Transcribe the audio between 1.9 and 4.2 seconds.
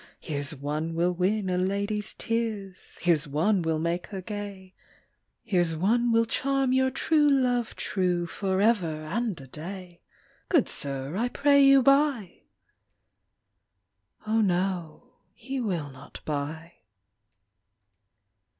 s tears, Here s one will make her